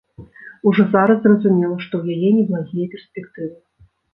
[0.71, 3.55] Ужо зараз зразумела, што ў яе неблагія перспектывы.